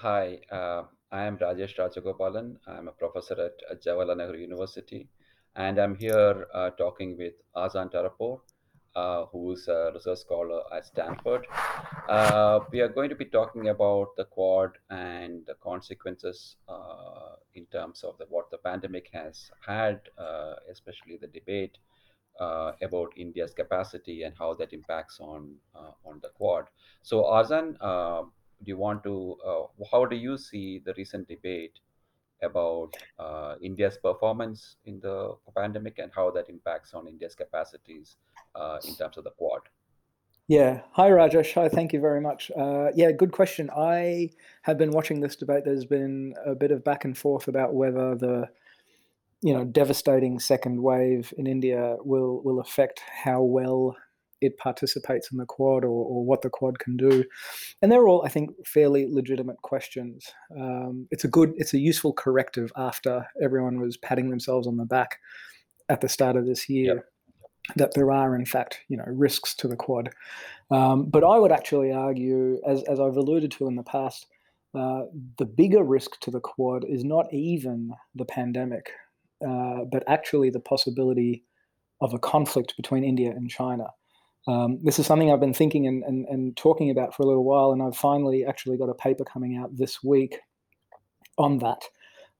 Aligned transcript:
Hi, 0.00 0.40
uh, 0.52 0.82
I 1.10 1.24
am 1.24 1.38
Rajesh 1.38 1.78
Rajagopalan. 1.78 2.56
I'm 2.66 2.86
a 2.88 2.92
professor 2.92 3.34
at 3.40 3.82
Jawaharlal 3.82 4.18
Nehru 4.18 4.36
University, 4.36 5.08
and 5.54 5.78
I'm 5.78 5.94
here 5.94 6.46
uh, 6.52 6.68
talking 6.76 7.16
with 7.16 7.32
Arzan 7.56 7.90
Tarapore, 7.90 8.40
uh, 8.94 9.24
who's 9.32 9.66
a 9.68 9.92
research 9.94 10.18
scholar 10.18 10.60
at 10.70 10.84
Stanford. 10.84 11.46
Uh, 12.10 12.60
we 12.70 12.82
are 12.82 12.88
going 12.88 13.08
to 13.08 13.14
be 13.14 13.24
talking 13.24 13.68
about 13.68 14.08
the 14.18 14.26
Quad 14.26 14.72
and 14.90 15.46
the 15.46 15.54
consequences 15.62 16.56
uh, 16.68 17.36
in 17.54 17.64
terms 17.72 18.04
of 18.04 18.18
the, 18.18 18.26
what 18.28 18.50
the 18.50 18.58
pandemic 18.58 19.08
has 19.14 19.50
had, 19.66 19.98
uh, 20.18 20.56
especially 20.70 21.16
the 21.18 21.28
debate 21.28 21.78
uh, 22.38 22.72
about 22.82 23.14
India's 23.16 23.54
capacity 23.54 24.24
and 24.24 24.34
how 24.38 24.52
that 24.52 24.74
impacts 24.74 25.20
on 25.20 25.54
uh, 25.74 25.92
on 26.04 26.20
the 26.20 26.28
Quad. 26.36 26.64
So, 27.02 27.22
Arzan, 27.22 27.76
uh, 27.80 28.24
do 28.64 28.70
you 28.70 28.76
want 28.76 29.02
to? 29.04 29.36
Uh, 29.46 29.84
how 29.90 30.04
do 30.04 30.16
you 30.16 30.38
see 30.38 30.82
the 30.84 30.94
recent 30.96 31.28
debate 31.28 31.80
about 32.42 32.90
uh, 33.18 33.54
India's 33.62 33.98
performance 33.98 34.76
in 34.84 35.00
the 35.00 35.34
pandemic 35.56 35.98
and 35.98 36.10
how 36.14 36.30
that 36.30 36.48
impacts 36.48 36.94
on 36.94 37.08
India's 37.08 37.34
capacities 37.34 38.16
uh, 38.54 38.78
in 38.86 38.94
terms 38.96 39.16
of 39.16 39.24
the 39.24 39.30
Quad? 39.30 39.62
Yeah. 40.48 40.82
Hi, 40.92 41.10
Rajesh. 41.10 41.54
Hi, 41.54 41.68
thank 41.68 41.92
you 41.92 42.00
very 42.00 42.20
much. 42.20 42.52
Uh, 42.56 42.88
yeah, 42.94 43.10
good 43.10 43.32
question. 43.32 43.68
I 43.76 44.30
have 44.62 44.78
been 44.78 44.92
watching 44.92 45.20
this 45.20 45.34
debate. 45.34 45.64
There's 45.64 45.84
been 45.84 46.34
a 46.44 46.54
bit 46.54 46.70
of 46.70 46.84
back 46.84 47.04
and 47.04 47.18
forth 47.18 47.48
about 47.48 47.74
whether 47.74 48.14
the 48.14 48.48
you 49.42 49.52
know 49.52 49.64
devastating 49.64 50.38
second 50.38 50.82
wave 50.82 51.34
in 51.36 51.46
India 51.46 51.96
will 52.00 52.40
will 52.42 52.60
affect 52.60 53.02
how 53.24 53.42
well 53.42 53.96
it 54.40 54.56
participates 54.58 55.30
in 55.30 55.38
the 55.38 55.46
quad 55.46 55.84
or, 55.84 55.88
or 55.88 56.24
what 56.24 56.42
the 56.42 56.50
quad 56.50 56.78
can 56.78 56.96
do 56.96 57.24
and 57.82 57.90
they're 57.90 58.08
all 58.08 58.24
i 58.24 58.28
think 58.28 58.50
fairly 58.66 59.06
legitimate 59.08 59.60
questions 59.62 60.30
um, 60.58 61.06
it's 61.10 61.24
a 61.24 61.28
good 61.28 61.52
it's 61.56 61.74
a 61.74 61.78
useful 61.78 62.12
corrective 62.12 62.70
after 62.76 63.26
everyone 63.42 63.80
was 63.80 63.96
patting 63.96 64.30
themselves 64.30 64.66
on 64.66 64.76
the 64.76 64.84
back 64.84 65.18
at 65.88 66.00
the 66.00 66.08
start 66.08 66.36
of 66.36 66.46
this 66.46 66.68
year 66.68 66.94
Yep. 67.68 67.76
that 67.76 67.94
there 67.94 68.12
are 68.12 68.36
in 68.36 68.44
fact 68.44 68.80
you 68.88 68.96
know 68.96 69.04
risks 69.08 69.54
to 69.56 69.68
the 69.68 69.76
quad 69.76 70.10
um, 70.70 71.06
but 71.06 71.24
i 71.24 71.38
would 71.38 71.52
actually 71.52 71.92
argue 71.92 72.60
as, 72.66 72.82
as 72.84 73.00
i've 73.00 73.16
alluded 73.16 73.50
to 73.52 73.66
in 73.66 73.74
the 73.74 73.82
past 73.82 74.26
uh, 74.74 75.04
the 75.38 75.46
bigger 75.46 75.82
risk 75.82 76.20
to 76.20 76.30
the 76.30 76.40
quad 76.40 76.84
is 76.84 77.02
not 77.02 77.26
even 77.32 77.92
the 78.14 78.26
pandemic 78.26 78.92
uh, 79.46 79.84
but 79.90 80.02
actually 80.06 80.50
the 80.50 80.60
possibility 80.60 81.44
of 82.00 82.14
a 82.14 82.18
conflict 82.18 82.74
between 82.76 83.04
India 83.04 83.30
and 83.30 83.50
China. 83.50 83.86
Um, 84.46 84.78
this 84.82 84.98
is 84.98 85.06
something 85.06 85.32
I've 85.32 85.40
been 85.40 85.54
thinking 85.54 85.86
and, 85.86 86.04
and, 86.04 86.24
and 86.26 86.56
talking 86.56 86.90
about 86.90 87.14
for 87.14 87.22
a 87.22 87.26
little 87.26 87.44
while, 87.44 87.72
and 87.72 87.82
I've 87.82 87.96
finally 87.96 88.44
actually 88.44 88.76
got 88.76 88.88
a 88.88 88.94
paper 88.94 89.24
coming 89.24 89.56
out 89.56 89.76
this 89.76 90.02
week 90.02 90.38
on 91.36 91.58
that, 91.58 91.82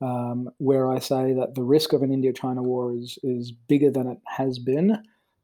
um, 0.00 0.50
where 0.58 0.90
I 0.90 0.98
say 0.98 1.32
that 1.34 1.54
the 1.54 1.62
risk 1.62 1.92
of 1.92 2.02
an 2.02 2.12
India 2.12 2.32
China 2.32 2.62
war 2.62 2.92
is, 2.92 3.18
is 3.22 3.52
bigger 3.68 3.90
than 3.90 4.08
it 4.08 4.18
has 4.26 4.58
been 4.58 4.98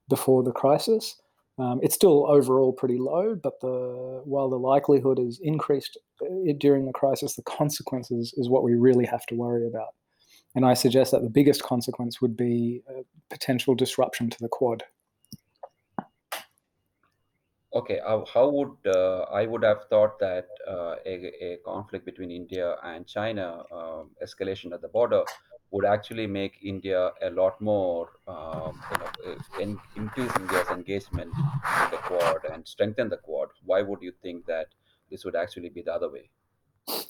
before 0.09 0.43
the 0.43 0.53
crisis. 0.53 1.17
Um, 1.59 1.81
it's 1.83 1.95
still 1.95 2.31
overall 2.31 2.73
pretty 2.73 2.99
low, 2.99 3.35
but 3.35 3.61
the 3.61 4.23
while 4.25 4.49
the 4.49 4.59
likelihood 4.59 5.19
is 5.19 5.41
increased 5.43 5.99
uh, 6.23 6.53
during 6.59 6.87
the 6.87 6.93
crisis, 6.93 7.35
the 7.35 7.43
consequences 7.43 8.33
is 8.37 8.49
what 8.49 8.63
we 8.63 8.75
really 8.75 9.07
have 9.07 9.27
to 9.27 9.35
worry 9.35 9.67
about. 9.67 9.95
And 10.55 10.65
I 10.65 10.75
suggest 10.75 11.11
that 11.11 11.23
the 11.23 11.31
biggest 11.31 11.63
consequence 11.63 12.21
would 12.21 12.37
be 12.37 12.83
uh, 12.89 13.03
potential 13.29 13.75
disruption 13.75 14.31
to 14.31 14.39
the 14.41 14.49
quad. 14.49 14.85
Okay, 17.75 18.01
how, 18.03 18.25
how 18.33 18.49
would 18.49 18.77
uh, 18.87 19.27
I 19.31 19.45
would 19.47 19.63
have 19.63 19.85
thought 19.91 20.19
that 20.21 20.49
uh, 20.67 20.97
a, 21.05 21.15
a 21.53 21.57
conflict 21.59 22.07
between 22.07 22.31
India 22.31 22.77
and 22.83 23.07
China, 23.07 23.63
um, 23.71 24.11
escalation 24.23 24.73
at 24.73 24.81
the 24.81 24.89
border, 24.89 25.23
would 25.71 25.85
actually 25.85 26.27
make 26.27 26.59
India 26.63 27.13
a 27.21 27.29
lot 27.29 27.61
more, 27.61 28.09
um, 28.27 28.81
you 28.91 28.99
know, 28.99 29.11
uh, 29.35 29.61
in, 29.61 29.79
increase 29.97 30.35
India's 30.37 30.69
engagement 30.71 31.31
in 31.37 31.91
the 31.91 31.99
Quad 32.05 32.47
and 32.51 32.67
strengthen 32.67 33.11
the 33.11 33.19
Quad. 33.19 33.49
Why 33.63 33.83
would 33.83 34.01
you 34.01 34.13
think 34.23 34.47
that 34.47 34.69
this 35.11 35.27
would 35.27 35.37
actually 35.37 35.69
be 35.69 35.83
the 35.83 35.93
other 35.93 36.11
way? 36.11 36.31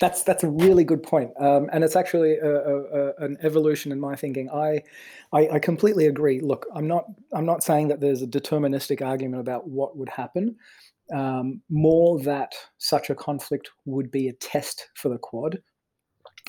That's 0.01 0.23
that's 0.23 0.43
a 0.43 0.49
really 0.49 0.85
good 0.85 1.03
point, 1.03 1.31
um, 1.41 1.69
and 1.73 1.85
it's 1.85 1.97
actually 1.97 2.37
a, 2.39 2.53
a, 2.53 2.83
a, 2.83 3.13
an 3.19 3.37
evolution 3.43 3.93
in 3.93 4.01
my 4.01 4.17
thinking. 4.17 4.51
I, 4.51 4.83
I, 5.33 5.49
I 5.49 5.59
completely 5.59 6.07
agree. 6.07 6.41
Look, 6.41 6.67
I'm 6.75 6.89
not 6.89 7.05
I'm 7.33 7.47
not 7.47 7.63
saying 7.63 7.89
that 7.89 8.01
there's 8.01 8.23
a 8.23 8.27
deterministic 8.27 9.07
argument 9.07 9.41
about 9.41 9.69
what 9.69 9.97
would 9.97 10.09
happen. 10.09 10.57
Um, 11.15 11.63
more 11.71 12.21
that 12.23 12.55
such 12.79 13.09
a 13.09 13.15
conflict 13.15 13.71
would 13.87 14.11
be 14.11 14.29
a 14.29 14.33
test 14.35 14.89
for 14.95 15.09
the 15.09 15.19
Quad, 15.19 15.63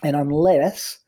and 0.03 0.15
unless 0.15 0.99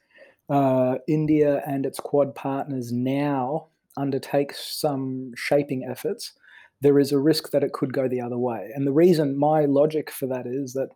uh, 0.49 0.95
India 1.07 1.63
and 1.65 1.85
its 1.85 1.99
Quad 1.99 2.35
partners 2.35 2.91
now 2.91 3.67
undertake 3.97 4.53
some 4.53 5.31
shaping 5.35 5.87
efforts, 5.89 6.33
there 6.81 6.99
is 6.99 7.11
a 7.11 7.19
risk 7.19 7.51
that 7.51 7.63
it 7.63 7.73
could 7.73 7.93
go 7.93 8.07
the 8.07 8.21
other 8.21 8.37
way. 8.37 8.71
And 8.75 8.85
the 8.85 8.93
reason, 8.93 9.37
my 9.37 9.65
logic 9.65 10.11
for 10.11 10.27
that 10.27 10.45
is 10.45 10.73
that 10.73 10.89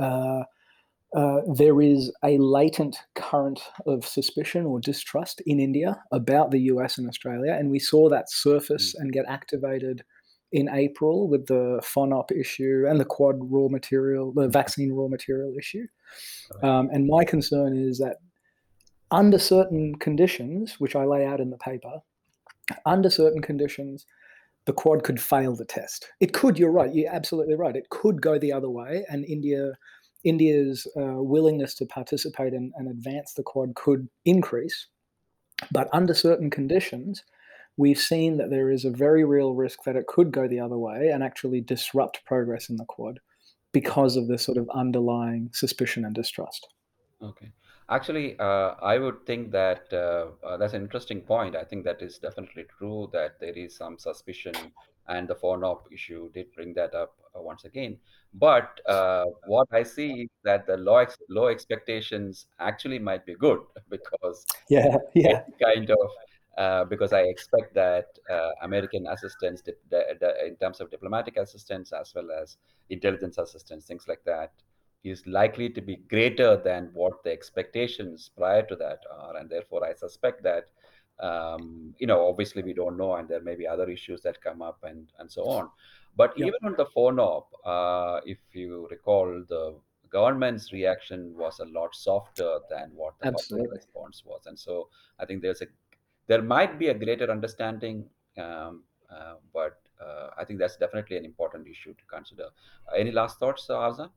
uh, 0.00 0.42
uh, 1.14 1.40
there 1.54 1.80
is 1.80 2.12
a 2.24 2.36
latent 2.38 2.96
current 3.14 3.60
of 3.86 4.04
suspicion 4.04 4.66
or 4.66 4.80
distrust 4.80 5.40
in 5.46 5.60
India 5.60 6.02
about 6.12 6.50
the 6.50 6.60
US 6.72 6.98
and 6.98 7.08
Australia, 7.08 7.52
and 7.52 7.70
we 7.70 7.78
saw 7.78 8.08
that 8.08 8.30
surface 8.30 8.94
Mm. 8.94 9.00
and 9.00 9.12
get 9.12 9.24
activated 9.28 10.04
in 10.52 10.68
April 10.68 11.28
with 11.28 11.46
the 11.46 11.80
FONOP 11.82 12.30
issue 12.32 12.84
and 12.88 13.00
the 13.00 13.04
Quad 13.04 13.36
raw 13.40 13.68
material, 13.68 14.32
the 14.32 14.48
vaccine 14.48 14.92
raw 14.92 15.08
material 15.08 15.54
issue. 15.58 15.86
Um, 16.62 16.88
and 16.92 17.06
my 17.06 17.24
concern 17.24 17.76
is 17.76 17.98
that 17.98 18.16
under 19.10 19.38
certain 19.38 19.94
conditions, 19.96 20.76
which 20.78 20.96
I 20.96 21.04
lay 21.04 21.24
out 21.26 21.40
in 21.40 21.50
the 21.50 21.58
paper, 21.58 22.00
under 22.84 23.10
certain 23.10 23.42
conditions, 23.42 24.06
the 24.66 24.72
quad 24.72 25.04
could 25.04 25.20
fail 25.20 25.54
the 25.54 25.64
test. 25.64 26.08
It 26.20 26.32
could. 26.32 26.58
You're 26.58 26.72
right. 26.72 26.94
You're 26.94 27.12
absolutely 27.12 27.54
right. 27.54 27.76
It 27.76 27.88
could 27.90 28.20
go 28.20 28.38
the 28.38 28.52
other 28.52 28.68
way, 28.68 29.04
and 29.08 29.24
India, 29.24 29.72
India's 30.24 30.86
uh, 30.96 31.22
willingness 31.22 31.74
to 31.76 31.86
participate 31.86 32.52
and, 32.52 32.72
and 32.76 32.88
advance 32.88 33.32
the 33.32 33.42
quad 33.42 33.74
could 33.74 34.08
increase. 34.24 34.88
But 35.72 35.88
under 35.92 36.14
certain 36.14 36.50
conditions, 36.50 37.22
we've 37.76 37.98
seen 37.98 38.36
that 38.38 38.50
there 38.50 38.70
is 38.70 38.84
a 38.84 38.90
very 38.90 39.24
real 39.24 39.54
risk 39.54 39.84
that 39.84 39.96
it 39.96 40.06
could 40.06 40.32
go 40.32 40.48
the 40.48 40.60
other 40.60 40.78
way 40.78 41.10
and 41.12 41.22
actually 41.22 41.60
disrupt 41.60 42.24
progress 42.24 42.68
in 42.68 42.76
the 42.76 42.84
quad 42.84 43.20
because 43.72 44.16
of 44.16 44.26
this 44.26 44.42
sort 44.42 44.58
of 44.58 44.68
underlying 44.74 45.50
suspicion 45.52 46.04
and 46.04 46.14
distrust. 46.14 46.68
Okay. 47.22 47.52
Actually, 47.88 48.36
uh, 48.38 48.74
I 48.82 48.98
would 48.98 49.24
think 49.26 49.52
that 49.52 49.92
uh, 49.92 50.30
uh, 50.44 50.56
that's 50.56 50.74
an 50.74 50.82
interesting 50.82 51.20
point. 51.20 51.54
I 51.54 51.62
think 51.64 51.84
that 51.84 52.02
is 52.02 52.18
definitely 52.18 52.64
true 52.78 53.08
that 53.12 53.38
there 53.38 53.52
is 53.56 53.76
some 53.76 53.96
suspicion, 53.98 54.54
and 55.06 55.28
the 55.28 55.36
FONOP 55.36 55.86
issue 55.92 56.30
did 56.32 56.52
bring 56.52 56.74
that 56.74 56.94
up 56.96 57.14
uh, 57.36 57.40
once 57.40 57.64
again. 57.64 57.98
But 58.34 58.80
uh, 58.88 59.26
what 59.44 59.68
I 59.72 59.84
see 59.84 60.22
is 60.22 60.30
that 60.42 60.66
the 60.66 60.76
low 60.76 60.96
ex 60.96 61.16
low 61.28 61.46
expectations 61.46 62.46
actually 62.58 62.98
might 62.98 63.24
be 63.24 63.36
good 63.36 63.60
because 63.88 64.48
Yeah, 64.68 64.98
it 65.22 65.38
yeah, 65.38 65.44
kind 65.62 65.90
of 65.90 66.10
uh, 66.58 66.84
because 66.84 67.12
I 67.12 67.22
expect 67.22 67.74
that 67.74 68.06
uh, 68.30 68.50
American 68.62 69.06
assistance, 69.06 69.60
dip- 69.62 69.82
the, 69.90 70.16
the, 70.20 70.46
in 70.46 70.56
terms 70.56 70.80
of 70.80 70.90
diplomatic 70.90 71.36
assistance 71.36 71.92
as 71.92 72.12
well 72.14 72.28
as 72.42 72.56
intelligence 72.90 73.38
assistance, 73.38 73.86
things 73.86 74.06
like 74.08 74.24
that, 74.24 74.52
is 75.10 75.26
likely 75.26 75.68
to 75.70 75.80
be 75.80 75.96
greater 75.96 76.56
than 76.56 76.90
what 76.94 77.22
the 77.24 77.30
expectations 77.30 78.30
prior 78.36 78.62
to 78.62 78.76
that 78.76 79.00
are, 79.10 79.36
and 79.36 79.48
therefore 79.48 79.84
I 79.84 79.94
suspect 79.94 80.42
that. 80.42 80.68
Um, 81.18 81.94
you 81.98 82.06
know, 82.06 82.28
obviously 82.28 82.62
we 82.62 82.74
don't 82.74 82.98
know, 82.98 83.14
and 83.14 83.26
there 83.26 83.40
may 83.40 83.54
be 83.54 83.66
other 83.66 83.88
issues 83.88 84.20
that 84.22 84.42
come 84.42 84.60
up, 84.60 84.78
and 84.82 85.10
and 85.18 85.30
so 85.30 85.44
on. 85.44 85.70
But 86.14 86.34
yeah, 86.36 86.46
even 86.46 86.60
on 86.64 86.74
the 86.76 86.86
FONOP, 86.86 87.46
uh, 87.64 88.20
if 88.26 88.38
you 88.52 88.86
recall, 88.90 89.42
the 89.48 89.76
government's 90.10 90.72
reaction 90.72 91.34
was 91.36 91.58
a 91.60 91.64
lot 91.64 91.94
softer 91.94 92.58
than 92.68 92.90
what 92.94 93.14
the 93.20 93.32
response 93.72 94.22
was, 94.26 94.42
and 94.46 94.58
so 94.58 94.88
I 95.18 95.24
think 95.24 95.40
there's 95.40 95.62
a 95.62 95.66
there 96.26 96.42
might 96.42 96.78
be 96.78 96.88
a 96.88 96.94
greater 96.94 97.30
understanding, 97.30 98.04
um, 98.36 98.82
uh, 99.10 99.34
but 99.54 99.80
uh, 100.00 100.30
I 100.36 100.44
think 100.44 100.58
that's 100.58 100.76
definitely 100.76 101.16
an 101.16 101.24
important 101.24 101.66
issue 101.66 101.94
to 101.94 102.04
consider. 102.06 102.48
Uh, 102.90 102.96
any 102.96 103.12
last 103.12 103.38
thoughts, 103.38 103.68
uh, 103.70 103.74
Arza? 103.74 104.10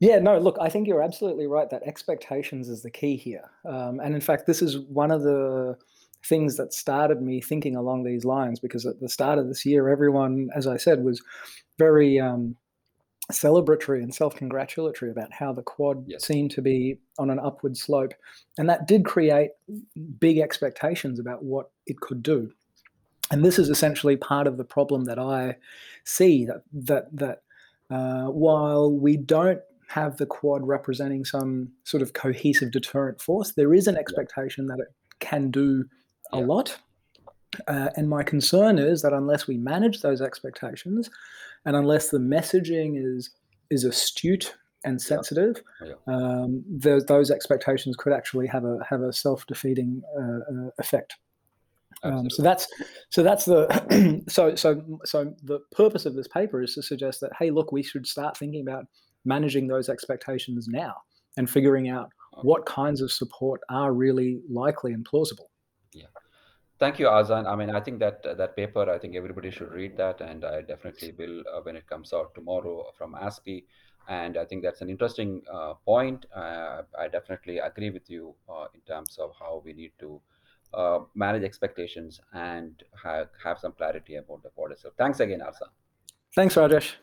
Yeah, 0.00 0.18
no, 0.18 0.38
look, 0.38 0.56
I 0.60 0.68
think 0.68 0.86
you're 0.88 1.02
absolutely 1.02 1.46
right 1.46 1.70
that 1.70 1.82
expectations 1.84 2.68
is 2.68 2.82
the 2.82 2.90
key 2.90 3.16
here. 3.16 3.50
Um, 3.64 4.00
and 4.00 4.14
in 4.14 4.20
fact, 4.20 4.46
this 4.46 4.60
is 4.60 4.78
one 4.78 5.10
of 5.10 5.22
the 5.22 5.76
things 6.26 6.56
that 6.56 6.72
started 6.72 7.22
me 7.22 7.40
thinking 7.40 7.76
along 7.76 8.02
these 8.04 8.24
lines 8.24 8.58
because 8.58 8.86
at 8.86 9.00
the 9.00 9.08
start 9.08 9.38
of 9.38 9.46
this 9.48 9.64
year, 9.64 9.88
everyone, 9.88 10.48
as 10.54 10.66
I 10.66 10.76
said, 10.76 11.04
was 11.04 11.22
very 11.78 12.18
um, 12.18 12.56
celebratory 13.32 14.02
and 14.02 14.14
self 14.14 14.34
congratulatory 14.34 15.10
about 15.10 15.32
how 15.32 15.52
the 15.52 15.62
quad 15.62 16.04
Yes. 16.06 16.24
seemed 16.24 16.50
to 16.52 16.62
be 16.62 16.98
on 17.18 17.30
an 17.30 17.38
upward 17.38 17.76
slope. 17.76 18.14
And 18.58 18.68
that 18.68 18.86
did 18.86 19.04
create 19.04 19.50
big 20.18 20.38
expectations 20.38 21.18
about 21.18 21.44
what 21.44 21.70
it 21.86 22.00
could 22.00 22.22
do. 22.22 22.50
And 23.30 23.44
this 23.44 23.58
is 23.58 23.70
essentially 23.70 24.16
part 24.16 24.46
of 24.46 24.58
the 24.58 24.64
problem 24.64 25.04
that 25.04 25.18
I 25.18 25.56
see 26.04 26.44
that 26.44 26.62
that 26.72 27.16
that 27.16 27.42
uh, 27.90 28.26
while 28.26 28.90
we 28.90 29.16
don't 29.16 29.60
have 29.88 30.16
the 30.16 30.26
Quad 30.26 30.66
representing 30.66 31.24
some 31.24 31.70
sort 31.84 32.02
of 32.02 32.12
cohesive 32.12 32.70
deterrent 32.70 33.20
force. 33.20 33.52
There 33.52 33.74
is 33.74 33.86
an 33.86 33.96
expectation 33.96 34.66
that 34.66 34.78
it 34.80 34.88
can 35.20 35.50
do 35.50 35.84
a 36.32 36.38
Yeah. 36.38 36.44
lot. 36.46 36.78
Uh, 37.68 37.90
and 37.96 38.08
my 38.08 38.22
concern 38.22 38.78
is 38.78 39.02
that 39.02 39.12
unless 39.12 39.46
we 39.46 39.56
manage 39.56 40.00
those 40.00 40.20
expectations 40.20 41.08
and 41.64 41.76
unless 41.76 42.10
the 42.10 42.18
messaging 42.18 42.94
is 42.96 43.30
is 43.70 43.84
astute 43.84 44.54
and 44.84 45.00
sensitive, 45.00 45.62
Yeah. 45.82 45.94
um, 46.06 46.62
those, 46.68 47.06
those 47.06 47.30
expectations 47.30 47.96
could 47.96 48.12
actually 48.12 48.46
have 48.48 48.64
a 48.64 48.78
have 48.88 49.00
a 49.02 49.12
self 49.12 49.46
defeating 49.46 50.02
uh, 50.18 50.40
uh, 50.52 50.70
effect. 50.78 51.16
Um, 52.02 52.28
so 52.28 52.42
that's 52.42 52.66
so 53.08 53.22
that's 53.22 53.44
the 53.44 54.22
so 54.28 54.54
so 54.56 55.00
so 55.04 55.34
the 55.42 55.60
purpose 55.72 56.04
of 56.06 56.14
this 56.14 56.28
paper 56.28 56.60
is 56.60 56.74
to 56.74 56.82
suggest 56.82 57.20
that 57.20 57.30
hey, 57.38 57.50
look, 57.50 57.72
we 57.72 57.82
should 57.82 58.06
start 58.06 58.36
thinking 58.36 58.62
about 58.62 58.86
managing 59.24 59.66
those 59.66 59.88
expectations 59.88 60.68
now 60.68 60.94
and 61.36 61.48
figuring 61.48 61.88
out 61.88 62.10
what 62.42 62.66
kinds 62.66 63.00
of 63.00 63.10
support 63.12 63.60
are 63.68 63.92
really 63.92 64.40
likely 64.50 64.92
and 64.92 65.04
plausible. 65.04 65.50
Yeah. 65.92 66.06
Thank 66.78 66.98
you, 66.98 67.06
Arzan. 67.06 67.46
I 67.46 67.54
mean, 67.56 67.70
I 67.70 67.80
think 67.80 68.00
that 68.00 68.24
uh, 68.26 68.34
that 68.34 68.56
paper, 68.56 68.90
I 68.90 68.98
think 68.98 69.14
everybody 69.14 69.50
should 69.50 69.72
read 69.72 69.96
that, 69.96 70.20
and 70.20 70.44
I 70.44 70.62
definitely 70.62 71.12
will 71.16 71.40
uh, 71.40 71.60
when 71.62 71.76
it 71.76 71.86
comes 71.86 72.12
out 72.12 72.34
tomorrow 72.34 72.86
from 72.98 73.14
ASPI. 73.14 73.64
And 74.06 74.36
I 74.36 74.44
think 74.44 74.62
that's 74.62 74.82
an 74.82 74.90
interesting 74.90 75.42
uh, 75.50 75.74
point. 75.84 76.26
Uh, 76.34 76.82
I 76.98 77.08
definitely 77.08 77.58
agree 77.58 77.90
with 77.90 78.10
you 78.10 78.34
uh, 78.48 78.66
in 78.74 78.80
terms 78.82 79.16
of 79.18 79.32
how 79.38 79.62
we 79.64 79.72
need 79.72 79.92
to 80.00 80.20
uh, 80.74 80.98
manage 81.14 81.42
expectations 81.42 82.20
and 82.32 82.82
have, 83.02 83.28
have 83.42 83.58
some 83.58 83.72
clarity 83.72 84.16
about 84.16 84.42
the 84.42 84.50
quad 84.50 84.78
So 84.78 84.90
Thanks 84.98 85.20
again, 85.20 85.40
Arzan. 85.40 85.70
Thanks, 86.34 86.56
Rajesh. 86.56 86.94